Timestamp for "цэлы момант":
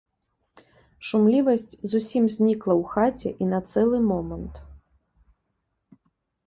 3.75-4.61